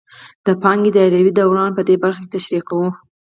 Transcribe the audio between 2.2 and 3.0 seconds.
کې تشریح کوو